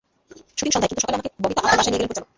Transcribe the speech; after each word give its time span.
Shooting 0.57 0.71
সন্ধ্যায় 0.73 0.89
কিন্তু 0.91 1.03
সকালে 1.03 1.17
আমাকে 1.17 1.29
ববিতা 1.43 1.59
আপার 1.63 1.69
বাসায় 1.77 1.91
নিয়ে 1.91 1.95
গেলেন 1.99 2.09
পরিচালক। 2.09 2.29